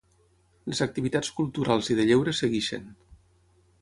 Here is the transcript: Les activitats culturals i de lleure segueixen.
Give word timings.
Les 0.71 0.79
activitats 0.85 1.29
culturals 1.41 1.91
i 1.95 1.99
de 2.01 2.07
lleure 2.09 2.35
segueixen. 2.39 2.89